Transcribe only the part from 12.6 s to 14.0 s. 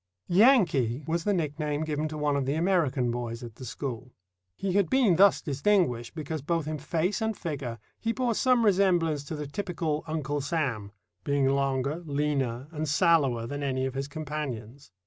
and sallower than any of